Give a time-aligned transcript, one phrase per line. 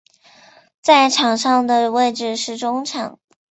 [0.81, 3.19] 在场上的位置是中场。